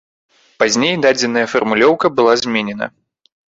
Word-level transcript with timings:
Пазней 0.63 0.95
дадзеная 1.03 1.45
фармулёўка 1.53 2.13
была 2.17 2.33
зменена. 2.43 2.91